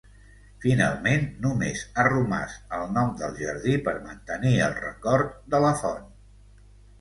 [0.61, 6.11] Finalment, només ha romàs el nom del jardí per mantenir el record de la font.